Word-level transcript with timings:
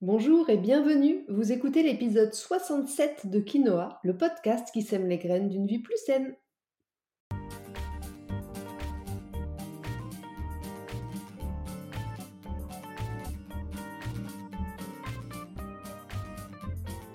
Bonjour 0.00 0.50
et 0.50 0.56
bienvenue. 0.56 1.24
Vous 1.28 1.52
écoutez 1.52 1.84
l'épisode 1.84 2.34
67 2.34 3.30
de 3.30 3.38
Quinoa, 3.38 4.00
le 4.02 4.16
podcast 4.16 4.68
qui 4.72 4.82
sème 4.82 5.06
les 5.06 5.18
graines 5.18 5.48
d'une 5.48 5.68
vie 5.68 5.78
plus 5.78 5.96
saine. 5.96 6.34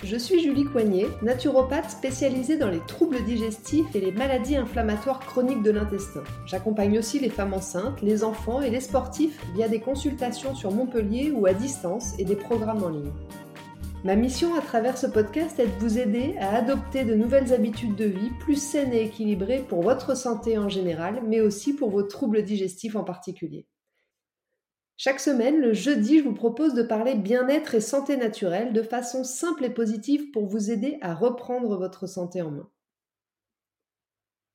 Je 0.10 0.18
suis 0.18 0.40
Julie 0.40 0.66
Coignet, 0.66 1.06
naturopathe 1.22 1.92
spécialisée 1.92 2.58
dans 2.58 2.72
les 2.72 2.80
troubles 2.80 3.24
digestifs 3.26 3.94
et 3.94 4.02
les 4.02 4.12
maladies 4.12 4.56
inflammatoires 4.56 5.20
chroniques 5.20 5.62
de 5.62 5.70
l'intestin. 5.70 6.24
J'accompagne 6.48 6.98
aussi 6.98 7.20
les 7.20 7.30
femmes 7.30 7.54
enceintes, 7.54 8.02
les 8.02 8.24
enfants 8.24 8.60
et 8.60 8.72
les 8.72 8.80
sportifs 8.80 9.40
via 9.54 9.68
des 9.68 9.80
consultations 9.80 10.56
sur 10.56 10.72
Montpellier 10.72 11.30
ou 11.30 11.46
à 11.46 11.54
distance 11.54 12.18
et 12.18 12.26
des 12.26 12.36
programmes 12.36 12.84
en 12.84 12.90
ligne. 12.90 13.12
Ma 14.04 14.16
mission 14.16 14.56
à 14.56 14.62
travers 14.62 14.98
ce 14.98 15.06
podcast 15.06 15.60
est 15.60 15.68
de 15.68 15.80
vous 15.80 16.00
aider 16.00 16.36
à 16.40 16.56
adopter 16.56 17.04
de 17.04 17.14
nouvelles 17.14 17.54
habitudes 17.54 17.96
de 17.96 18.06
vie 18.06 18.32
plus 18.40 18.60
saines 18.60 18.94
et 18.94 19.04
équilibrées 19.04 19.64
pour 19.70 19.84
votre 19.84 20.18
santé 20.18 20.58
en 20.58 20.70
général, 20.70 21.22
mais 21.28 21.40
aussi 21.40 21.74
pour 21.74 21.92
vos 21.92 22.02
troubles 22.02 22.42
digestifs 22.42 22.96
en 22.96 23.04
particulier. 23.04 23.68
Chaque 25.02 25.22
semaine, 25.22 25.62
le 25.62 25.72
jeudi, 25.72 26.20
je 26.20 26.26
vous 26.26 26.34
propose 26.34 26.74
de 26.74 26.84
parler 26.84 27.16
bien-être 27.16 27.74
et 27.74 27.80
santé 27.80 28.18
naturelle 28.18 28.74
de 28.74 28.82
façon 28.82 29.24
simple 29.24 29.64
et 29.64 29.70
positive 29.70 30.30
pour 30.32 30.46
vous 30.46 30.72
aider 30.72 30.98
à 31.00 31.16
reprendre 31.16 31.78
votre 31.78 32.06
santé 32.06 32.42
en 32.42 32.52
main. 32.52 32.70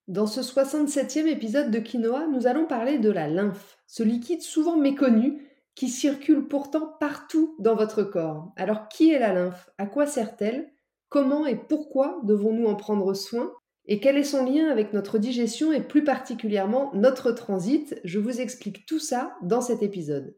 Dans 0.07 0.27
ce 0.27 0.41
67e 0.41 1.25
épisode 1.25 1.71
de 1.71 1.79
Quinoa, 1.79 2.27
nous 2.27 2.45
allons 2.45 2.67
parler 2.67 2.99
de 2.99 3.09
la 3.09 3.27
lymphe, 3.27 3.79
ce 3.87 4.03
liquide 4.03 4.43
souvent 4.43 4.77
méconnu 4.77 5.49
qui 5.73 5.89
circule 5.89 6.47
pourtant 6.47 6.95
partout 6.99 7.55
dans 7.57 7.73
votre 7.73 8.03
corps. 8.03 8.53
Alors 8.55 8.87
qui 8.87 9.09
est 9.09 9.17
la 9.17 9.33
lymphe? 9.33 9.71
À 9.79 9.87
quoi 9.87 10.05
sert-elle? 10.05 10.71
Comment 11.09 11.47
et 11.47 11.55
pourquoi 11.55 12.19
devons-nous 12.23 12.67
en 12.67 12.75
prendre 12.75 13.15
soin? 13.15 13.51
Et 13.87 13.99
quel 13.99 14.17
est 14.17 14.23
son 14.23 14.45
lien 14.45 14.69
avec 14.69 14.93
notre 14.93 15.17
digestion 15.17 15.71
et 15.71 15.81
plus 15.81 16.03
particulièrement 16.03 16.91
notre 16.93 17.31
transit? 17.31 17.99
Je 18.03 18.19
vous 18.19 18.41
explique 18.41 18.85
tout 18.85 18.99
ça 18.99 19.35
dans 19.43 19.61
cet 19.61 19.83
épisode. 19.83 20.35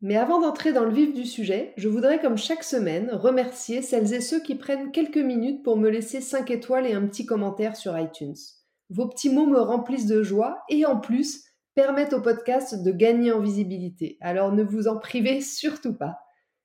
Mais 0.00 0.16
avant 0.16 0.40
d'entrer 0.40 0.72
dans 0.72 0.84
le 0.84 0.92
vif 0.92 1.14
du 1.14 1.24
sujet, 1.24 1.74
je 1.76 1.88
voudrais 1.88 2.20
comme 2.20 2.36
chaque 2.36 2.64
semaine 2.64 3.10
remercier 3.12 3.82
celles 3.82 4.12
et 4.14 4.20
ceux 4.20 4.40
qui 4.40 4.56
prennent 4.56 4.90
quelques 4.90 5.16
minutes 5.16 5.62
pour 5.62 5.76
me 5.76 5.88
laisser 5.88 6.20
5 6.20 6.50
étoiles 6.50 6.86
et 6.86 6.92
un 6.92 7.06
petit 7.06 7.24
commentaire 7.24 7.76
sur 7.76 7.96
iTunes. 7.96 8.34
Vos 8.90 9.08
petits 9.08 9.30
mots 9.30 9.46
me 9.46 9.60
remplissent 9.60 10.06
de 10.06 10.24
joie 10.24 10.64
et 10.68 10.84
en 10.86 10.98
plus 10.98 11.44
permettent 11.76 12.14
au 12.14 12.20
podcast 12.20 12.82
de 12.82 12.90
gagner 12.90 13.30
en 13.30 13.40
visibilité. 13.40 14.18
Alors 14.20 14.52
ne 14.52 14.64
vous 14.64 14.88
en 14.88 14.98
privez 14.98 15.40
surtout 15.40 15.94
pas. 15.94 16.18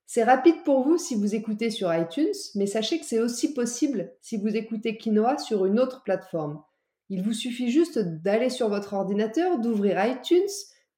C'est 0.10 0.24
rapide 0.24 0.64
pour 0.64 0.84
vous 0.84 0.98
si 0.98 1.16
vous 1.16 1.36
écoutez 1.36 1.70
sur 1.70 1.94
iTunes, 1.94 2.32
mais 2.56 2.66
sachez 2.66 2.98
que 2.98 3.06
c'est 3.06 3.20
aussi 3.20 3.54
possible 3.54 4.14
si 4.22 4.38
vous 4.38 4.56
écoutez 4.56 4.98
Quinoa 4.98 5.38
sur 5.38 5.66
une 5.66 5.82
autre 5.82 6.02
plateforme. 6.04 6.64
Il 7.10 7.22
vous 7.24 7.34
suffit 7.34 7.70
juste 7.70 8.00
d'aller 8.00 8.50
sur 8.50 8.70
votre 8.70 8.94
ordinateur, 8.94 9.60
d'ouvrir 9.60 10.04
iTunes, 10.06 10.48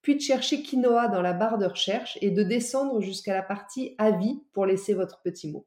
puis 0.00 0.14
de 0.14 0.20
chercher 0.20 0.62
Quinoa 0.62 1.08
dans 1.08 1.22
la 1.22 1.32
barre 1.32 1.58
de 1.58 1.66
recherche 1.66 2.18
et 2.22 2.30
de 2.30 2.44
descendre 2.44 3.00
jusqu'à 3.00 3.34
la 3.34 3.42
partie 3.42 3.96
Avis 3.98 4.44
pour 4.52 4.64
laisser 4.64 4.94
votre 4.94 5.20
petit 5.22 5.50
mot. 5.50 5.66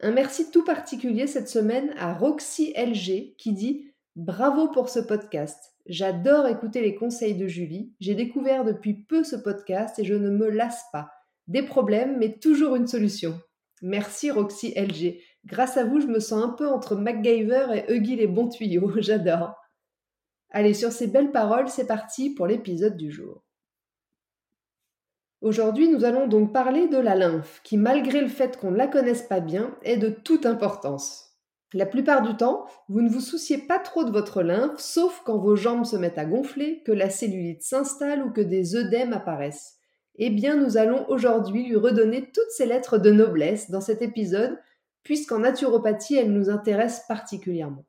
Un 0.00 0.12
merci 0.12 0.50
tout 0.50 0.64
particulier 0.64 1.26
cette 1.26 1.48
semaine 1.48 1.94
à 1.96 2.12
Roxy 2.12 2.74
LG 2.76 3.36
qui 3.38 3.52
dit 3.54 3.86
Bravo 4.16 4.68
pour 4.68 4.90
ce 4.90 5.00
podcast. 5.00 5.72
J'adore 5.86 6.46
écouter 6.46 6.82
les 6.82 6.94
conseils 6.94 7.36
de 7.36 7.46
Julie. 7.46 7.94
J'ai 8.00 8.14
découvert 8.14 8.66
depuis 8.66 8.92
peu 8.92 9.24
ce 9.24 9.36
podcast 9.36 9.98
et 9.98 10.04
je 10.04 10.14
ne 10.14 10.28
me 10.28 10.50
lasse 10.50 10.84
pas. 10.92 11.10
Des 11.50 11.64
problèmes, 11.64 12.16
mais 12.16 12.38
toujours 12.38 12.76
une 12.76 12.86
solution. 12.86 13.36
Merci 13.82 14.30
Roxy 14.30 14.72
LG. 14.76 15.18
Grâce 15.46 15.76
à 15.76 15.84
vous, 15.84 15.98
je 15.98 16.06
me 16.06 16.20
sens 16.20 16.44
un 16.44 16.50
peu 16.50 16.68
entre 16.68 16.94
MacGyver 16.94 17.66
et 17.74 17.92
Huggy 17.92 18.14
les 18.14 18.28
bons 18.28 18.48
tuyaux. 18.48 18.92
J'adore. 18.98 19.56
Allez, 20.50 20.74
sur 20.74 20.92
ces 20.92 21.08
belles 21.08 21.32
paroles, 21.32 21.68
c'est 21.68 21.88
parti 21.88 22.30
pour 22.30 22.46
l'épisode 22.46 22.96
du 22.96 23.10
jour. 23.10 23.42
Aujourd'hui, 25.40 25.88
nous 25.88 26.04
allons 26.04 26.28
donc 26.28 26.52
parler 26.52 26.86
de 26.86 26.98
la 26.98 27.16
lymphe, 27.16 27.60
qui, 27.64 27.76
malgré 27.76 28.20
le 28.20 28.28
fait 28.28 28.56
qu'on 28.56 28.70
ne 28.70 28.76
la 28.76 28.86
connaisse 28.86 29.22
pas 29.22 29.40
bien, 29.40 29.76
est 29.82 29.96
de 29.96 30.10
toute 30.10 30.46
importance. 30.46 31.36
La 31.72 31.86
plupart 31.86 32.22
du 32.22 32.36
temps, 32.36 32.64
vous 32.88 33.00
ne 33.00 33.10
vous 33.10 33.18
souciez 33.18 33.58
pas 33.58 33.80
trop 33.80 34.04
de 34.04 34.12
votre 34.12 34.44
lymphe, 34.44 34.78
sauf 34.78 35.22
quand 35.24 35.38
vos 35.38 35.56
jambes 35.56 35.84
se 35.84 35.96
mettent 35.96 36.18
à 36.18 36.26
gonfler, 36.26 36.84
que 36.86 36.92
la 36.92 37.10
cellulite 37.10 37.64
s'installe 37.64 38.22
ou 38.22 38.30
que 38.30 38.40
des 38.40 38.76
œdèmes 38.76 39.14
apparaissent 39.14 39.79
eh 40.22 40.30
bien 40.30 40.54
nous 40.54 40.76
allons 40.76 41.08
aujourd'hui 41.08 41.66
lui 41.66 41.76
redonner 41.76 42.30
toutes 42.30 42.50
ses 42.50 42.66
lettres 42.66 42.98
de 42.98 43.10
noblesse 43.10 43.70
dans 43.70 43.80
cet 43.80 44.02
épisode, 44.02 44.58
puisqu'en 45.02 45.38
naturopathie, 45.40 46.16
elle 46.16 46.32
nous 46.32 46.50
intéresse 46.50 47.02
particulièrement. 47.08 47.86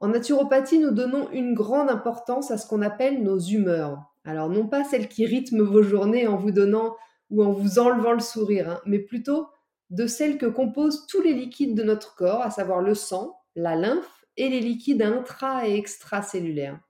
En 0.00 0.08
naturopathie, 0.08 0.78
nous 0.78 0.90
donnons 0.90 1.30
une 1.30 1.54
grande 1.54 1.90
importance 1.90 2.50
à 2.50 2.58
ce 2.58 2.66
qu'on 2.66 2.82
appelle 2.82 3.22
nos 3.22 3.38
humeurs. 3.38 4.02
Alors 4.24 4.48
non 4.48 4.66
pas 4.66 4.82
celles 4.82 5.08
qui 5.08 5.26
rythment 5.26 5.62
vos 5.62 5.82
journées 5.82 6.26
en 6.26 6.36
vous 6.36 6.52
donnant 6.52 6.96
ou 7.30 7.44
en 7.44 7.52
vous 7.52 7.78
enlevant 7.78 8.12
le 8.12 8.20
sourire, 8.20 8.70
hein, 8.70 8.80
mais 8.86 8.98
plutôt 8.98 9.46
de 9.90 10.06
celles 10.06 10.38
que 10.38 10.46
composent 10.46 11.06
tous 11.06 11.20
les 11.20 11.34
liquides 11.34 11.76
de 11.76 11.82
notre 11.82 12.14
corps, 12.14 12.40
à 12.40 12.50
savoir 12.50 12.80
le 12.80 12.94
sang, 12.94 13.36
la 13.54 13.76
lymphe 13.76 14.24
et 14.38 14.48
les 14.48 14.60
liquides 14.60 15.02
intra- 15.02 15.68
et 15.68 15.76
extracellulaires. 15.76 16.80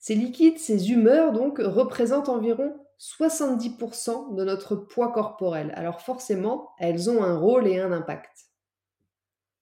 Ces 0.00 0.16
liquides, 0.16 0.58
ces 0.58 0.90
humeurs 0.90 1.32
donc, 1.32 1.58
représentent 1.58 2.28
environ 2.28 2.74
70% 3.00 4.34
de 4.34 4.44
notre 4.44 4.76
poids 4.76 5.10
corporel. 5.10 5.72
Alors 5.74 6.02
forcément, 6.02 6.68
elles 6.78 7.08
ont 7.08 7.22
un 7.22 7.38
rôle 7.38 7.66
et 7.66 7.80
un 7.80 7.92
impact. 7.92 8.50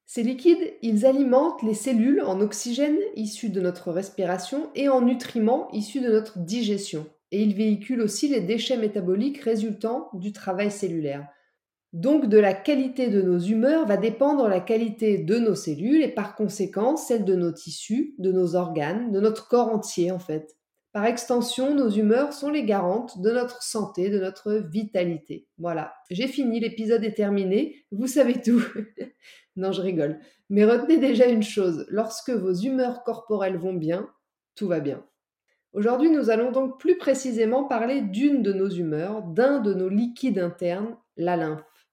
Ces 0.06 0.24
liquides, 0.24 0.74
ils 0.82 1.06
alimentent 1.06 1.62
les 1.62 1.74
cellules 1.74 2.22
en 2.22 2.40
oxygène 2.40 2.98
issu 3.14 3.50
de 3.50 3.60
notre 3.60 3.92
respiration 3.92 4.70
et 4.74 4.88
en 4.88 5.02
nutriments 5.02 5.70
issus 5.72 6.00
de 6.00 6.10
notre 6.10 6.38
digestion. 6.38 7.06
Et 7.30 7.42
ils 7.42 7.54
véhiculent 7.54 8.00
aussi 8.00 8.26
les 8.26 8.40
déchets 8.40 8.78
métaboliques 8.78 9.38
résultant 9.38 10.08
du 10.14 10.32
travail 10.32 10.70
cellulaire. 10.70 11.28
Donc 11.92 12.28
de 12.28 12.38
la 12.38 12.54
qualité 12.54 13.08
de 13.08 13.22
nos 13.22 13.38
humeurs 13.38 13.86
va 13.86 13.96
dépendre 13.96 14.48
la 14.48 14.60
qualité 14.60 15.18
de 15.18 15.38
nos 15.38 15.54
cellules 15.54 16.02
et 16.02 16.08
par 16.08 16.34
conséquent 16.34 16.96
celle 16.96 17.24
de 17.24 17.34
nos 17.34 17.52
tissus, 17.52 18.14
de 18.18 18.32
nos 18.32 18.56
organes, 18.56 19.12
de 19.12 19.20
notre 19.20 19.46
corps 19.46 19.68
entier 19.68 20.10
en 20.10 20.18
fait. 20.18 20.57
Par 20.98 21.06
extension, 21.06 21.76
nos 21.76 21.90
humeurs 21.90 22.32
sont 22.32 22.50
les 22.50 22.64
garantes 22.64 23.20
de 23.22 23.30
notre 23.30 23.62
santé, 23.62 24.10
de 24.10 24.18
notre 24.18 24.54
vitalité. 24.54 25.46
Voilà, 25.56 25.94
j'ai 26.10 26.26
fini, 26.26 26.58
l'épisode 26.58 27.04
est 27.04 27.14
terminé, 27.14 27.86
vous 27.92 28.08
savez 28.08 28.42
tout. 28.42 28.64
non, 29.56 29.70
je 29.70 29.80
rigole. 29.80 30.18
Mais 30.50 30.64
retenez 30.64 30.96
déjà 30.98 31.26
une 31.26 31.44
chose, 31.44 31.86
lorsque 31.88 32.30
vos 32.30 32.52
humeurs 32.52 33.04
corporelles 33.04 33.58
vont 33.58 33.74
bien, 33.74 34.10
tout 34.56 34.66
va 34.66 34.80
bien. 34.80 35.06
Aujourd'hui, 35.72 36.10
nous 36.10 36.30
allons 36.30 36.50
donc 36.50 36.80
plus 36.80 36.98
précisément 36.98 37.62
parler 37.62 38.00
d'une 38.00 38.42
de 38.42 38.52
nos 38.52 38.68
humeurs, 38.68 39.22
d'un 39.22 39.60
de 39.60 39.74
nos 39.74 39.88
liquides 39.88 40.40
internes, 40.40 40.96
la 41.16 41.36
lymphe. 41.36 41.86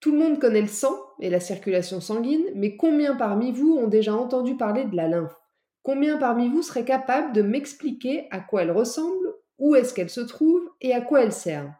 Tout 0.00 0.10
le 0.10 0.18
monde 0.18 0.40
connaît 0.40 0.60
le 0.60 0.66
sang 0.66 0.96
et 1.20 1.30
la 1.30 1.38
circulation 1.38 2.00
sanguine, 2.00 2.46
mais 2.56 2.76
combien 2.76 3.14
parmi 3.14 3.52
vous 3.52 3.76
ont 3.76 3.86
déjà 3.86 4.12
entendu 4.12 4.56
parler 4.56 4.86
de 4.86 4.96
la 4.96 5.06
lymphe? 5.06 5.41
Combien 5.82 6.16
parmi 6.16 6.48
vous 6.48 6.62
seraient 6.62 6.84
capables 6.84 7.32
de 7.32 7.42
m'expliquer 7.42 8.28
à 8.30 8.40
quoi 8.40 8.62
elle 8.62 8.70
ressemble, 8.70 9.34
où 9.58 9.74
est-ce 9.74 9.94
qu'elle 9.94 10.10
se 10.10 10.20
trouve 10.20 10.70
et 10.80 10.94
à 10.94 11.00
quoi 11.00 11.22
elle 11.22 11.32
sert? 11.32 11.74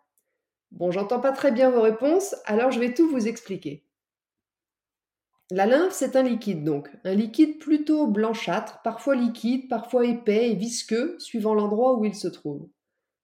Bon, 0.73 0.91
j'entends 0.91 1.21
pas 1.21 1.33
très 1.33 1.53
bien 1.53 1.71
vos 1.71 1.83
réponses, 1.83 2.35
alors 2.47 2.71
je 2.71 2.81
vais 2.81 2.95
tout 2.95 3.09
vous 3.09 3.29
expliquer. 3.29 3.85
La 5.51 5.67
lymphe, 5.67 5.93
c'est 5.93 6.17
un 6.17 6.23
liquide 6.23 6.65
donc, 6.65 6.89
un 7.05 7.15
liquide 7.15 7.59
plutôt 7.59 8.07
blanchâtre, 8.07 8.81
parfois 8.83 9.15
liquide, 9.15 9.69
parfois 9.69 10.07
épais 10.07 10.51
et 10.51 10.55
visqueux, 10.55 11.15
suivant 11.19 11.55
l'endroit 11.55 11.99
où 11.99 12.05
il 12.07 12.15
se 12.15 12.29
trouve. 12.29 12.69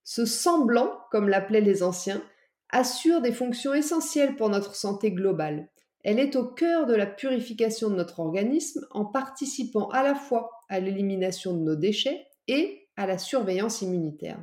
Ce 0.05 0.27
sang 0.27 0.65
blanc, 0.65 0.93
comme 1.11 1.29
l'appelaient 1.29 1.61
les 1.61 1.83
anciens, 1.83 2.23
assure 2.71 3.23
des 3.23 3.33
fonctions 3.33 3.73
essentielles 3.73 4.37
pour 4.37 4.51
notre 4.51 4.75
santé 4.75 5.11
globale. 5.11 5.69
Elle 6.05 6.19
est 6.19 6.37
au 6.37 6.45
cœur 6.45 6.87
de 6.87 6.95
la 6.95 7.07
purification 7.07 7.91
de 7.91 7.97
notre 7.97 8.21
organisme 8.21 8.87
en 8.91 9.05
participant 9.05 9.89
à 9.89 10.03
la 10.03 10.15
fois 10.15 10.51
à 10.69 10.81
l'élimination 10.81 11.55
de 11.55 11.61
nos 11.61 11.77
déchets 11.77 12.27
et 12.47 12.89
à 12.97 13.07
la 13.07 13.19
surveillance 13.19 13.83
immunitaire. 13.83 14.39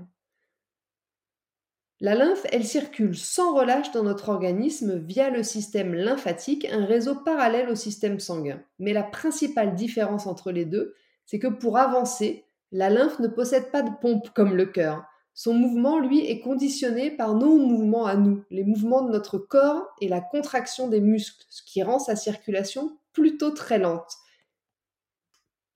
La 2.01 2.13
lymphe, 2.13 2.45
elle 2.51 2.65
circule 2.65 3.15
sans 3.15 3.55
relâche 3.55 3.91
dans 3.91 4.03
notre 4.03 4.27
organisme 4.27 4.97
via 4.97 5.29
le 5.29 5.43
système 5.43 5.93
lymphatique, 5.93 6.67
un 6.69 6.85
réseau 6.85 7.15
parallèle 7.15 7.69
au 7.69 7.75
système 7.75 8.19
sanguin. 8.19 8.61
Mais 8.79 8.91
la 8.91 9.03
principale 9.03 9.75
différence 9.75 10.27
entre 10.27 10.51
les 10.51 10.65
deux, 10.65 10.93
c'est 11.25 11.39
que 11.39 11.47
pour 11.47 11.77
avancer, 11.77 12.45
la 12.73 12.89
lymphe 12.89 13.19
ne 13.19 13.29
possède 13.29 13.71
pas 13.71 13.81
de 13.81 13.91
pompe 14.01 14.29
comme 14.35 14.55
le 14.55 14.65
cœur. 14.65 15.05
Son 15.37 15.53
mouvement, 15.53 15.99
lui, 15.99 16.25
est 16.25 16.39
conditionné 16.39 17.11
par 17.11 17.35
nos 17.35 17.57
mouvements 17.57 18.05
à 18.05 18.15
nous, 18.15 18.45
les 18.49 18.63
mouvements 18.63 19.01
de 19.01 19.11
notre 19.11 19.37
corps 19.37 19.85
et 19.99 20.07
la 20.07 20.21
contraction 20.21 20.87
des 20.87 21.01
muscles, 21.01 21.45
ce 21.49 21.61
qui 21.61 21.83
rend 21.83 21.99
sa 21.99 22.15
circulation 22.15 22.97
plutôt 23.11 23.51
très 23.51 23.77
lente. 23.77 24.15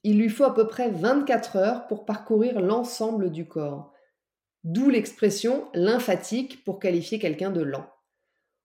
Il 0.03 0.17
lui 0.17 0.29
faut 0.29 0.45
à 0.45 0.53
peu 0.53 0.65
près 0.65 0.89
24 0.89 1.57
heures 1.57 1.87
pour 1.87 2.05
parcourir 2.05 2.61
l'ensemble 2.61 3.31
du 3.31 3.47
corps. 3.47 3.93
d'où 4.65 4.89
l'expression 4.89 5.69
lymphatique 5.73 6.65
pour 6.65 6.79
qualifier 6.79 7.17
quelqu'un 7.17 7.49
de 7.49 7.61
lent. 7.61 7.87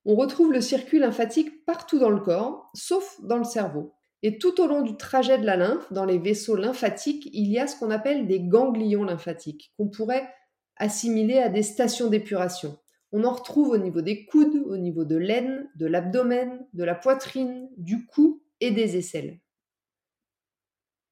On 0.04 0.16
retrouve 0.16 0.52
le 0.52 0.60
circuit 0.60 0.98
lymphatique 0.98 1.64
partout 1.64 2.00
dans 2.00 2.10
le 2.10 2.18
corps, 2.18 2.68
sauf 2.74 3.20
dans 3.22 3.38
le 3.38 3.44
cerveau. 3.44 3.94
Et 4.24 4.38
tout 4.38 4.60
au 4.60 4.66
long 4.66 4.82
du 4.82 4.96
trajet 4.96 5.38
de 5.38 5.46
la 5.46 5.56
lymphe, 5.56 5.92
dans 5.92 6.04
les 6.04 6.18
vaisseaux 6.18 6.56
lymphatiques, 6.56 7.28
il 7.32 7.48
y 7.48 7.60
a 7.60 7.68
ce 7.68 7.78
qu'on 7.78 7.92
appelle 7.92 8.26
des 8.26 8.40
ganglions 8.40 9.04
lymphatiques, 9.04 9.72
qu'on 9.76 9.88
pourrait 9.88 10.28
assimiler 10.76 11.38
à 11.38 11.48
des 11.48 11.62
stations 11.62 12.08
d'épuration. 12.08 12.78
On 13.12 13.24
en 13.24 13.32
retrouve 13.32 13.70
au 13.70 13.78
niveau 13.78 14.00
des 14.00 14.26
coudes, 14.26 14.56
au 14.66 14.76
niveau 14.76 15.04
de 15.04 15.16
l'aine, 15.16 15.70
de 15.76 15.86
l'abdomen, 15.86 16.66
de 16.72 16.84
la 16.84 16.94
poitrine, 16.94 17.68
du 17.76 18.06
cou 18.06 18.42
et 18.60 18.70
des 18.70 18.96
aisselles. 18.96 19.40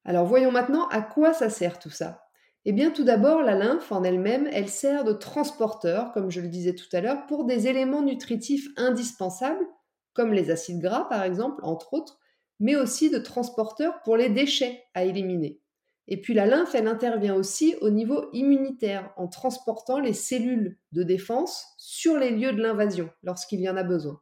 Alors 0.05 0.25
voyons 0.25 0.51
maintenant 0.51 0.87
à 0.89 1.01
quoi 1.01 1.33
ça 1.33 1.49
sert 1.49 1.79
tout 1.79 1.89
ça. 1.89 2.23
Eh 2.65 2.73
bien 2.73 2.91
tout 2.91 3.03
d'abord, 3.03 3.41
la 3.41 3.55
lymphe 3.55 3.91
en 3.91 4.03
elle-même, 4.03 4.49
elle 4.51 4.69
sert 4.69 5.03
de 5.03 5.13
transporteur, 5.13 6.11
comme 6.11 6.29
je 6.29 6.41
le 6.41 6.47
disais 6.49 6.75
tout 6.75 6.93
à 6.93 7.01
l'heure, 7.01 7.25
pour 7.25 7.45
des 7.45 7.67
éléments 7.67 8.01
nutritifs 8.01 8.67
indispensables, 8.77 9.65
comme 10.13 10.33
les 10.33 10.51
acides 10.51 10.81
gras 10.81 11.05
par 11.05 11.23
exemple, 11.23 11.61
entre 11.63 11.93
autres, 11.93 12.19
mais 12.59 12.75
aussi 12.75 13.09
de 13.09 13.17
transporteur 13.17 14.01
pour 14.03 14.17
les 14.17 14.29
déchets 14.29 14.83
à 14.93 15.03
éliminer. 15.03 15.59
Et 16.07 16.19
puis 16.19 16.33
la 16.33 16.45
lymphe, 16.45 16.75
elle 16.75 16.87
intervient 16.87 17.35
aussi 17.35 17.75
au 17.81 17.89
niveau 17.89 18.29
immunitaire 18.33 19.13
en 19.15 19.27
transportant 19.27 19.99
les 19.99 20.13
cellules 20.13 20.77
de 20.91 21.03
défense 21.03 21.65
sur 21.77 22.17
les 22.17 22.31
lieux 22.31 22.53
de 22.53 22.61
l'invasion 22.61 23.09
lorsqu'il 23.23 23.61
y 23.61 23.69
en 23.69 23.77
a 23.77 23.83
besoin. 23.83 24.19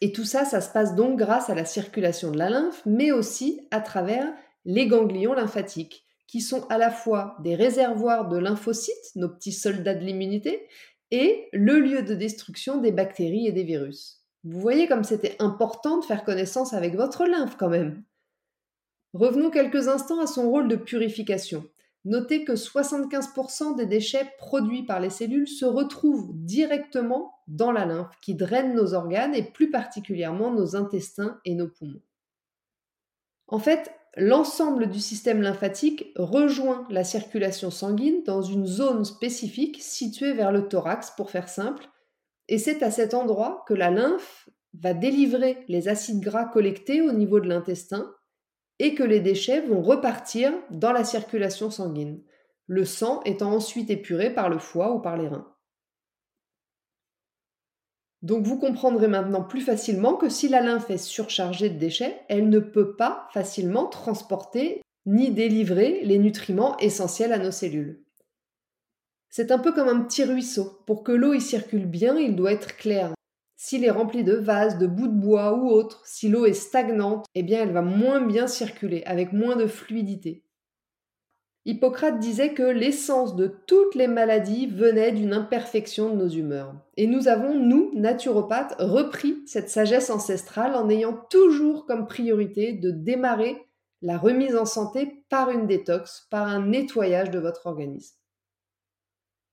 Et 0.00 0.12
tout 0.12 0.24
ça, 0.24 0.44
ça 0.44 0.60
se 0.60 0.70
passe 0.70 0.94
donc 0.94 1.18
grâce 1.18 1.50
à 1.50 1.54
la 1.54 1.64
circulation 1.64 2.30
de 2.30 2.38
la 2.38 2.50
lymphe, 2.50 2.82
mais 2.84 3.12
aussi 3.12 3.66
à 3.70 3.80
travers 3.80 4.32
les 4.64 4.86
ganglions 4.86 5.32
lymphatiques, 5.32 6.04
qui 6.26 6.40
sont 6.40 6.66
à 6.68 6.76
la 6.76 6.90
fois 6.90 7.36
des 7.42 7.54
réservoirs 7.54 8.28
de 8.28 8.36
lymphocytes, 8.36 9.14
nos 9.14 9.28
petits 9.28 9.52
soldats 9.52 9.94
de 9.94 10.04
l'immunité, 10.04 10.68
et 11.10 11.48
le 11.52 11.78
lieu 11.78 12.02
de 12.02 12.14
destruction 12.14 12.78
des 12.80 12.92
bactéries 12.92 13.46
et 13.46 13.52
des 13.52 13.62
virus. 13.62 14.24
Vous 14.44 14.60
voyez 14.60 14.86
comme 14.86 15.04
c'était 15.04 15.36
important 15.38 15.98
de 15.98 16.04
faire 16.04 16.24
connaissance 16.24 16.72
avec 16.72 16.94
votre 16.94 17.24
lymphe 17.26 17.56
quand 17.56 17.68
même. 17.68 18.02
Revenons 19.16 19.48
quelques 19.48 19.88
instants 19.88 20.20
à 20.20 20.26
son 20.26 20.50
rôle 20.50 20.68
de 20.68 20.76
purification. 20.76 21.64
Notez 22.04 22.44
que 22.44 22.52
75% 22.52 23.74
des 23.74 23.86
déchets 23.86 24.30
produits 24.36 24.82
par 24.82 25.00
les 25.00 25.08
cellules 25.08 25.48
se 25.48 25.64
retrouvent 25.64 26.32
directement 26.34 27.32
dans 27.48 27.72
la 27.72 27.86
lymphe 27.86 28.14
qui 28.20 28.34
draine 28.34 28.74
nos 28.74 28.92
organes 28.92 29.34
et 29.34 29.42
plus 29.42 29.70
particulièrement 29.70 30.52
nos 30.52 30.76
intestins 30.76 31.40
et 31.46 31.54
nos 31.54 31.66
poumons. 31.66 32.02
En 33.48 33.58
fait, 33.58 33.90
l'ensemble 34.18 34.90
du 34.90 35.00
système 35.00 35.40
lymphatique 35.40 36.12
rejoint 36.16 36.86
la 36.90 37.02
circulation 37.02 37.70
sanguine 37.70 38.22
dans 38.22 38.42
une 38.42 38.66
zone 38.66 39.06
spécifique 39.06 39.78
située 39.80 40.34
vers 40.34 40.52
le 40.52 40.68
thorax, 40.68 41.12
pour 41.12 41.30
faire 41.30 41.48
simple, 41.48 41.88
et 42.48 42.58
c'est 42.58 42.82
à 42.82 42.90
cet 42.90 43.14
endroit 43.14 43.64
que 43.66 43.74
la 43.74 43.90
lymphe 43.90 44.50
va 44.74 44.92
délivrer 44.92 45.64
les 45.68 45.88
acides 45.88 46.20
gras 46.20 46.44
collectés 46.44 47.00
au 47.00 47.12
niveau 47.12 47.40
de 47.40 47.48
l'intestin 47.48 48.12
et 48.78 48.94
que 48.94 49.02
les 49.02 49.20
déchets 49.20 49.60
vont 49.60 49.82
repartir 49.82 50.52
dans 50.70 50.92
la 50.92 51.04
circulation 51.04 51.70
sanguine, 51.70 52.22
le 52.66 52.84
sang 52.84 53.22
étant 53.24 53.52
ensuite 53.52 53.90
épuré 53.90 54.30
par 54.30 54.48
le 54.48 54.58
foie 54.58 54.92
ou 54.92 55.00
par 55.00 55.16
les 55.16 55.28
reins. 55.28 55.52
Donc 58.22 58.44
vous 58.44 58.58
comprendrez 58.58 59.08
maintenant 59.08 59.42
plus 59.42 59.60
facilement 59.60 60.14
que 60.14 60.28
si 60.28 60.48
la 60.48 60.60
lymphe 60.60 60.90
est 60.90 60.98
surchargée 60.98 61.70
de 61.70 61.78
déchets, 61.78 62.20
elle 62.28 62.48
ne 62.48 62.58
peut 62.58 62.96
pas 62.96 63.28
facilement 63.32 63.86
transporter 63.86 64.82
ni 65.04 65.30
délivrer 65.30 66.00
les 66.02 66.18
nutriments 66.18 66.76
essentiels 66.78 67.32
à 67.32 67.38
nos 67.38 67.52
cellules. 67.52 68.02
C'est 69.28 69.52
un 69.52 69.58
peu 69.58 69.72
comme 69.72 69.88
un 69.88 70.00
petit 70.00 70.24
ruisseau. 70.24 70.82
Pour 70.86 71.04
que 71.04 71.12
l'eau 71.12 71.34
y 71.34 71.40
circule 71.40 71.86
bien, 71.86 72.16
il 72.16 72.34
doit 72.34 72.52
être 72.52 72.76
clair. 72.76 73.12
S'il 73.68 73.84
est 73.84 73.90
rempli 73.90 74.22
de 74.22 74.34
vases, 74.34 74.78
de 74.78 74.86
bouts 74.86 75.08
de 75.08 75.20
bois 75.20 75.54
ou 75.54 75.70
autre, 75.70 76.00
si 76.04 76.28
l'eau 76.28 76.46
est 76.46 76.52
stagnante, 76.52 77.26
eh 77.34 77.42
bien 77.42 77.64
elle 77.64 77.72
va 77.72 77.82
moins 77.82 78.20
bien 78.20 78.46
circuler, 78.46 79.02
avec 79.06 79.32
moins 79.32 79.56
de 79.56 79.66
fluidité. 79.66 80.44
Hippocrate 81.64 82.20
disait 82.20 82.54
que 82.54 82.62
l'essence 82.62 83.34
de 83.34 83.48
toutes 83.66 83.96
les 83.96 84.06
maladies 84.06 84.68
venait 84.68 85.10
d'une 85.10 85.32
imperfection 85.32 86.10
de 86.10 86.14
nos 86.14 86.28
humeurs. 86.28 86.76
Et 86.96 87.08
nous 87.08 87.26
avons, 87.26 87.58
nous, 87.58 87.90
naturopathes, 87.96 88.76
repris 88.78 89.42
cette 89.46 89.68
sagesse 89.68 90.10
ancestrale 90.10 90.76
en 90.76 90.88
ayant 90.88 91.18
toujours 91.28 91.86
comme 91.86 92.06
priorité 92.06 92.72
de 92.72 92.92
démarrer 92.92 93.66
la 94.00 94.16
remise 94.16 94.54
en 94.54 94.64
santé 94.64 95.24
par 95.28 95.50
une 95.50 95.66
détox, 95.66 96.28
par 96.30 96.46
un 96.46 96.64
nettoyage 96.64 97.32
de 97.32 97.40
votre 97.40 97.66
organisme. 97.66 98.14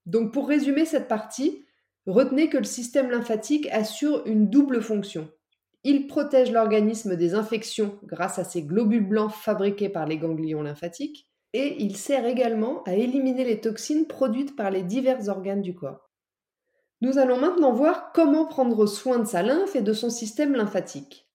Donc 0.05 0.31
pour 0.31 0.47
résumer 0.47 0.85
cette 0.85 1.07
partie, 1.07 1.65
retenez 2.05 2.49
que 2.49 2.57
le 2.57 2.63
système 2.63 3.09
lymphatique 3.09 3.67
assure 3.71 4.25
une 4.25 4.49
double 4.49 4.81
fonction. 4.81 5.29
Il 5.83 6.07
protège 6.07 6.51
l'organisme 6.51 7.15
des 7.15 7.33
infections 7.33 7.99
grâce 8.03 8.39
à 8.39 8.43
ses 8.43 8.63
globules 8.63 9.07
blancs 9.07 9.31
fabriqués 9.31 9.89
par 9.89 10.05
les 10.05 10.17
ganglions 10.17 10.61
lymphatiques 10.61 11.27
et 11.53 11.75
il 11.83 11.97
sert 11.97 12.25
également 12.25 12.83
à 12.83 12.95
éliminer 12.95 13.43
les 13.43 13.61
toxines 13.61 14.07
produites 14.07 14.55
par 14.55 14.71
les 14.71 14.83
divers 14.83 15.27
organes 15.27 15.61
du 15.61 15.75
corps. 15.75 16.09
Nous 17.01 17.17
allons 17.17 17.37
maintenant 17.37 17.73
voir 17.73 18.11
comment 18.13 18.45
prendre 18.45 18.85
soin 18.85 19.19
de 19.19 19.27
sa 19.27 19.43
lymphe 19.43 19.75
et 19.75 19.81
de 19.81 19.93
son 19.93 20.09
système 20.09 20.55
lymphatique. 20.55 21.29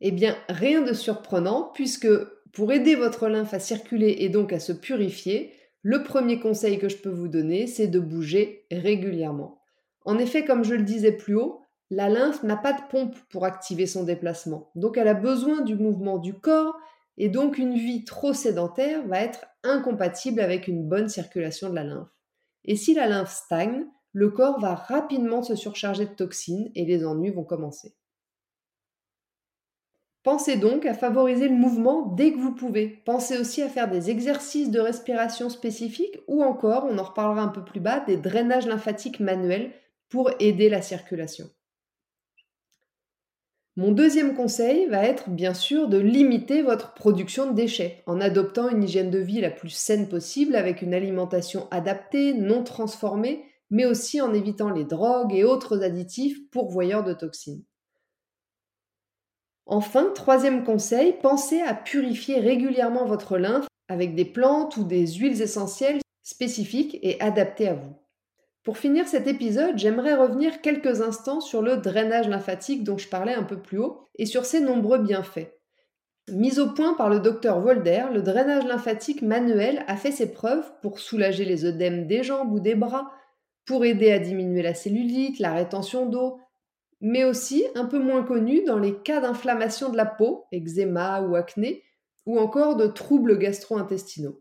Eh 0.00 0.10
bien, 0.10 0.36
rien 0.48 0.82
de 0.82 0.92
surprenant 0.92 1.70
puisque 1.72 2.08
pour 2.52 2.72
aider 2.72 2.96
votre 2.96 3.28
lymphe 3.28 3.54
à 3.54 3.60
circuler 3.60 4.16
et 4.18 4.28
donc 4.28 4.52
à 4.52 4.58
se 4.58 4.72
purifier, 4.72 5.54
le 5.82 6.02
premier 6.02 6.40
conseil 6.40 6.78
que 6.78 6.88
je 6.88 6.96
peux 6.96 7.10
vous 7.10 7.28
donner, 7.28 7.66
c'est 7.68 7.86
de 7.86 8.00
bouger 8.00 8.66
régulièrement. 8.70 9.61
En 10.04 10.18
effet, 10.18 10.44
comme 10.44 10.64
je 10.64 10.74
le 10.74 10.82
disais 10.82 11.12
plus 11.12 11.36
haut, 11.36 11.62
la 11.90 12.08
lymphe 12.08 12.42
n'a 12.42 12.56
pas 12.56 12.72
de 12.72 12.80
pompe 12.90 13.16
pour 13.30 13.44
activer 13.44 13.86
son 13.86 14.04
déplacement. 14.04 14.70
Donc 14.74 14.96
elle 14.96 15.08
a 15.08 15.14
besoin 15.14 15.60
du 15.60 15.76
mouvement 15.76 16.18
du 16.18 16.34
corps 16.34 16.74
et 17.18 17.28
donc 17.28 17.58
une 17.58 17.74
vie 17.74 18.04
trop 18.04 18.32
sédentaire 18.32 19.06
va 19.06 19.20
être 19.20 19.44
incompatible 19.62 20.40
avec 20.40 20.68
une 20.68 20.88
bonne 20.88 21.08
circulation 21.08 21.68
de 21.68 21.74
la 21.74 21.84
lymphe. 21.84 22.08
Et 22.64 22.76
si 22.76 22.94
la 22.94 23.06
lymphe 23.06 23.32
stagne, 23.32 23.84
le 24.12 24.30
corps 24.30 24.58
va 24.58 24.74
rapidement 24.74 25.42
se 25.42 25.54
surcharger 25.54 26.06
de 26.06 26.14
toxines 26.14 26.70
et 26.74 26.84
les 26.84 27.04
ennuis 27.04 27.30
vont 27.30 27.44
commencer. 27.44 27.94
Pensez 30.22 30.56
donc 30.56 30.86
à 30.86 30.94
favoriser 30.94 31.48
le 31.48 31.56
mouvement 31.56 32.06
dès 32.06 32.32
que 32.32 32.38
vous 32.38 32.54
pouvez. 32.54 33.02
Pensez 33.04 33.38
aussi 33.38 33.60
à 33.60 33.68
faire 33.68 33.90
des 33.90 34.08
exercices 34.08 34.70
de 34.70 34.78
respiration 34.78 35.50
spécifiques 35.50 36.20
ou 36.28 36.44
encore, 36.44 36.86
on 36.88 36.96
en 36.98 37.02
reparlera 37.02 37.42
un 37.42 37.48
peu 37.48 37.64
plus 37.64 37.80
bas, 37.80 38.00
des 38.00 38.16
drainages 38.16 38.66
lymphatiques 38.66 39.18
manuels 39.18 39.72
pour 40.12 40.30
aider 40.40 40.68
la 40.68 40.82
circulation. 40.82 41.48
Mon 43.76 43.92
deuxième 43.92 44.34
conseil 44.34 44.84
va 44.88 45.06
être 45.06 45.30
bien 45.30 45.54
sûr 45.54 45.88
de 45.88 45.96
limiter 45.96 46.60
votre 46.60 46.92
production 46.92 47.50
de 47.50 47.54
déchets 47.54 48.02
en 48.04 48.20
adoptant 48.20 48.68
une 48.68 48.84
hygiène 48.84 49.10
de 49.10 49.18
vie 49.18 49.40
la 49.40 49.50
plus 49.50 49.70
saine 49.70 50.10
possible 50.10 50.54
avec 50.54 50.82
une 50.82 50.92
alimentation 50.92 51.66
adaptée, 51.70 52.34
non 52.34 52.62
transformée, 52.62 53.46
mais 53.70 53.86
aussi 53.86 54.20
en 54.20 54.34
évitant 54.34 54.68
les 54.68 54.84
drogues 54.84 55.32
et 55.32 55.44
autres 55.44 55.82
additifs 55.82 56.46
pourvoyeurs 56.50 57.04
de 57.04 57.14
toxines. 57.14 57.64
Enfin, 59.64 60.12
troisième 60.14 60.62
conseil, 60.62 61.14
pensez 61.22 61.62
à 61.62 61.72
purifier 61.72 62.38
régulièrement 62.38 63.06
votre 63.06 63.38
lymphe 63.38 63.66
avec 63.88 64.14
des 64.14 64.26
plantes 64.26 64.76
ou 64.76 64.84
des 64.84 65.06
huiles 65.06 65.40
essentielles 65.40 66.02
spécifiques 66.22 66.98
et 67.00 67.18
adaptées 67.22 67.68
à 67.68 67.74
vous. 67.74 68.01
Pour 68.62 68.78
finir 68.78 69.08
cet 69.08 69.26
épisode, 69.26 69.76
j'aimerais 69.76 70.14
revenir 70.14 70.60
quelques 70.60 71.00
instants 71.00 71.40
sur 71.40 71.62
le 71.62 71.78
drainage 71.78 72.28
lymphatique 72.28 72.84
dont 72.84 72.96
je 72.96 73.08
parlais 73.08 73.34
un 73.34 73.42
peu 73.42 73.60
plus 73.60 73.78
haut 73.78 74.08
et 74.18 74.26
sur 74.26 74.44
ses 74.44 74.60
nombreux 74.60 74.98
bienfaits. 74.98 75.52
Mis 76.30 76.60
au 76.60 76.68
point 76.68 76.94
par 76.94 77.10
le 77.10 77.18
docteur 77.18 77.58
Volder, 77.58 78.04
le 78.12 78.22
drainage 78.22 78.64
lymphatique 78.64 79.22
manuel 79.22 79.84
a 79.88 79.96
fait 79.96 80.12
ses 80.12 80.32
preuves 80.32 80.70
pour 80.80 81.00
soulager 81.00 81.44
les 81.44 81.64
œdèmes 81.64 82.06
des 82.06 82.22
jambes 82.22 82.52
ou 82.52 82.60
des 82.60 82.76
bras, 82.76 83.10
pour 83.66 83.84
aider 83.84 84.12
à 84.12 84.20
diminuer 84.20 84.62
la 84.62 84.74
cellulite, 84.74 85.40
la 85.40 85.52
rétention 85.52 86.06
d'eau, 86.06 86.38
mais 87.00 87.24
aussi 87.24 87.64
un 87.74 87.86
peu 87.86 87.98
moins 87.98 88.22
connu 88.22 88.62
dans 88.62 88.78
les 88.78 88.94
cas 88.94 89.20
d'inflammation 89.20 89.90
de 89.90 89.96
la 89.96 90.06
peau, 90.06 90.44
eczéma 90.52 91.22
ou 91.22 91.34
acné, 91.34 91.82
ou 92.26 92.38
encore 92.38 92.76
de 92.76 92.86
troubles 92.86 93.38
gastro-intestinaux. 93.38 94.40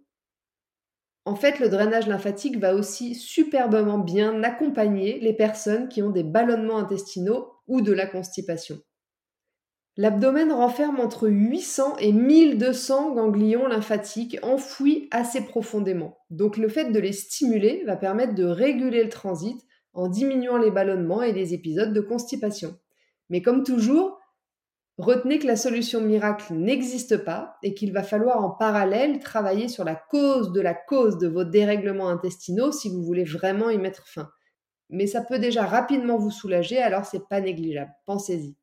En 1.25 1.35
fait, 1.35 1.59
le 1.59 1.69
drainage 1.69 2.07
lymphatique 2.07 2.57
va 2.57 2.73
aussi 2.73 3.13
superbement 3.13 3.99
bien 3.99 4.41
accompagner 4.43 5.19
les 5.19 5.33
personnes 5.33 5.87
qui 5.87 6.01
ont 6.01 6.09
des 6.09 6.23
ballonnements 6.23 6.79
intestinaux 6.79 7.51
ou 7.67 7.81
de 7.81 7.93
la 7.93 8.07
constipation. 8.07 8.79
L'abdomen 9.97 10.51
renferme 10.51 10.99
entre 10.99 11.27
800 11.27 11.97
et 11.97 12.13
1200 12.13 13.13
ganglions 13.13 13.67
lymphatiques 13.67 14.37
enfouis 14.41 15.09
assez 15.11 15.41
profondément. 15.41 16.17
Donc 16.29 16.57
le 16.57 16.69
fait 16.69 16.91
de 16.91 16.99
les 16.99 17.11
stimuler 17.11 17.83
va 17.85 17.97
permettre 17.97 18.33
de 18.33 18.45
réguler 18.45 19.03
le 19.03 19.09
transit 19.09 19.61
en 19.93 20.07
diminuant 20.07 20.57
les 20.57 20.71
ballonnements 20.71 21.21
et 21.21 21.33
les 21.33 21.53
épisodes 21.53 21.93
de 21.93 21.99
constipation. 21.99 22.77
Mais 23.29 23.41
comme 23.41 23.63
toujours, 23.63 24.20
Retenez 24.97 25.39
que 25.39 25.47
la 25.47 25.55
solution 25.55 26.01
miracle 26.01 26.53
n'existe 26.53 27.17
pas 27.17 27.57
et 27.63 27.73
qu'il 27.73 27.93
va 27.93 28.03
falloir 28.03 28.43
en 28.43 28.51
parallèle 28.51 29.19
travailler 29.19 29.67
sur 29.67 29.83
la 29.83 29.95
cause 29.95 30.51
de 30.51 30.61
la 30.61 30.73
cause 30.73 31.17
de 31.17 31.27
vos 31.27 31.43
dérèglements 31.43 32.09
intestinaux 32.09 32.71
si 32.71 32.89
vous 32.89 33.03
voulez 33.03 33.23
vraiment 33.23 33.69
y 33.69 33.77
mettre 33.77 34.07
fin. 34.07 34.29
Mais 34.89 35.07
ça 35.07 35.21
peut 35.21 35.39
déjà 35.39 35.65
rapidement 35.65 36.17
vous 36.17 36.31
soulager, 36.31 36.77
alors 36.77 37.05
c'est 37.05 37.27
pas 37.29 37.39
négligeable. 37.39 37.93
Pensez-y. 38.05 38.55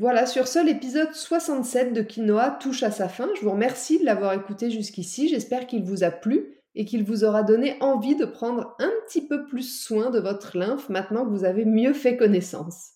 Voilà, 0.00 0.26
sur 0.26 0.46
ce, 0.46 0.64
l'épisode 0.64 1.12
67 1.12 1.92
de 1.92 2.02
Quinoa 2.02 2.52
touche 2.52 2.84
à 2.84 2.90
sa 2.90 3.08
fin. 3.08 3.28
Je 3.34 3.40
vous 3.42 3.50
remercie 3.50 3.98
de 3.98 4.04
l'avoir 4.04 4.32
écouté 4.32 4.70
jusqu'ici. 4.70 5.28
J'espère 5.28 5.66
qu'il 5.66 5.82
vous 5.84 6.04
a 6.04 6.10
plu 6.10 6.57
et 6.74 6.84
qu'il 6.84 7.04
vous 7.04 7.24
aura 7.24 7.42
donné 7.42 7.76
envie 7.80 8.16
de 8.16 8.24
prendre 8.24 8.76
un 8.78 8.90
petit 9.06 9.26
peu 9.26 9.44
plus 9.46 9.82
soin 9.82 10.10
de 10.10 10.20
votre 10.20 10.56
lymphe 10.56 10.88
maintenant 10.88 11.24
que 11.24 11.30
vous 11.30 11.44
avez 11.44 11.64
mieux 11.64 11.92
fait 11.92 12.16
connaissance. 12.16 12.92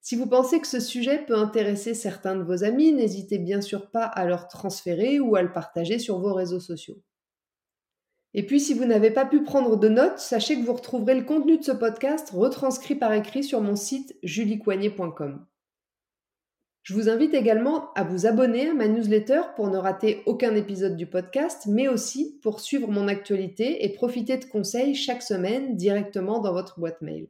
Si 0.00 0.16
vous 0.16 0.26
pensez 0.26 0.60
que 0.60 0.66
ce 0.66 0.80
sujet 0.80 1.24
peut 1.26 1.36
intéresser 1.36 1.94
certains 1.94 2.34
de 2.34 2.42
vos 2.42 2.64
amis, 2.64 2.92
n'hésitez 2.92 3.38
bien 3.38 3.60
sûr 3.60 3.90
pas 3.90 4.04
à 4.04 4.24
leur 4.24 4.48
transférer 4.48 5.20
ou 5.20 5.36
à 5.36 5.42
le 5.42 5.52
partager 5.52 5.98
sur 5.98 6.18
vos 6.18 6.32
réseaux 6.32 6.60
sociaux. 6.60 6.96
Et 8.32 8.46
puis 8.46 8.60
si 8.60 8.74
vous 8.74 8.84
n'avez 8.84 9.10
pas 9.10 9.26
pu 9.26 9.42
prendre 9.42 9.76
de 9.76 9.88
notes, 9.88 10.18
sachez 10.18 10.58
que 10.58 10.64
vous 10.64 10.72
retrouverez 10.72 11.16
le 11.16 11.24
contenu 11.24 11.58
de 11.58 11.64
ce 11.64 11.72
podcast 11.72 12.30
retranscrit 12.30 12.94
par 12.94 13.12
écrit 13.12 13.44
sur 13.44 13.60
mon 13.60 13.76
site 13.76 14.16
juliecoignet.com. 14.22 15.46
Je 16.82 16.94
vous 16.94 17.10
invite 17.10 17.34
également 17.34 17.92
à 17.92 18.04
vous 18.04 18.26
abonner 18.26 18.70
à 18.70 18.74
ma 18.74 18.88
newsletter 18.88 19.42
pour 19.54 19.68
ne 19.68 19.76
rater 19.76 20.22
aucun 20.24 20.54
épisode 20.54 20.96
du 20.96 21.06
podcast, 21.06 21.66
mais 21.66 21.88
aussi 21.88 22.38
pour 22.42 22.60
suivre 22.60 22.88
mon 22.88 23.06
actualité 23.06 23.84
et 23.84 23.92
profiter 23.92 24.38
de 24.38 24.46
conseils 24.46 24.94
chaque 24.94 25.22
semaine 25.22 25.76
directement 25.76 26.40
dans 26.40 26.54
votre 26.54 26.80
boîte 26.80 27.02
mail. 27.02 27.28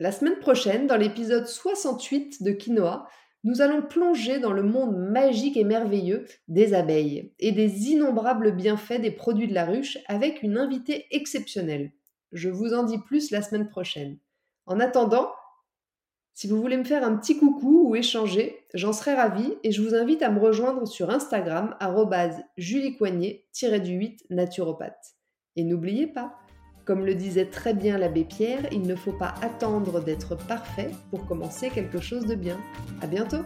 La 0.00 0.10
semaine 0.10 0.38
prochaine, 0.38 0.86
dans 0.86 0.96
l'épisode 0.96 1.46
68 1.46 2.42
de 2.42 2.52
Quinoa, 2.52 3.08
nous 3.44 3.60
allons 3.60 3.82
plonger 3.82 4.38
dans 4.38 4.52
le 4.52 4.62
monde 4.62 4.96
magique 4.96 5.56
et 5.56 5.64
merveilleux 5.64 6.24
des 6.48 6.72
abeilles 6.72 7.32
et 7.38 7.52
des 7.52 7.90
innombrables 7.90 8.52
bienfaits 8.52 9.00
des 9.00 9.10
produits 9.10 9.48
de 9.48 9.54
la 9.54 9.66
ruche 9.66 9.98
avec 10.06 10.42
une 10.42 10.56
invitée 10.56 11.06
exceptionnelle. 11.10 11.92
Je 12.32 12.48
vous 12.48 12.72
en 12.74 12.84
dis 12.84 12.98
plus 12.98 13.30
la 13.30 13.42
semaine 13.42 13.68
prochaine. 13.68 14.18
En 14.66 14.80
attendant, 14.80 15.30
si 16.34 16.46
vous 16.46 16.60
voulez 16.60 16.76
me 16.76 16.84
faire 16.84 17.02
un 17.02 17.16
petit 17.16 17.36
coucou 17.36 17.77
échanger, 17.94 18.64
j'en 18.74 18.92
serais 18.92 19.14
ravie 19.14 19.54
et 19.62 19.72
je 19.72 19.82
vous 19.82 19.94
invite 19.94 20.22
à 20.22 20.30
me 20.30 20.40
rejoindre 20.40 20.86
sur 20.86 21.10
Instagram 21.10 21.76
juliecoignet-du8 22.56 24.18
naturopathe. 24.30 25.14
Et 25.56 25.64
n'oubliez 25.64 26.06
pas, 26.06 26.34
comme 26.84 27.04
le 27.04 27.14
disait 27.14 27.46
très 27.46 27.74
bien 27.74 27.98
l'abbé 27.98 28.24
Pierre, 28.24 28.66
il 28.72 28.82
ne 28.82 28.94
faut 28.94 29.12
pas 29.12 29.34
attendre 29.42 30.00
d'être 30.00 30.36
parfait 30.36 30.90
pour 31.10 31.26
commencer 31.26 31.68
quelque 31.70 32.00
chose 32.00 32.26
de 32.26 32.34
bien. 32.34 32.58
À 33.02 33.06
bientôt! 33.06 33.44